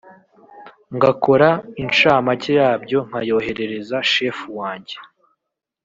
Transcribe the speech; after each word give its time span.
ngakora 0.95 1.49
inshamake 1.81 2.49
yabyo 2.59 2.99
nkayoherereza 3.07 3.97
chef 4.11 4.37
wanjye 4.57 4.95